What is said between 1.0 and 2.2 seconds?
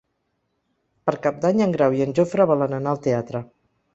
Per Cap d'Any en Grau i en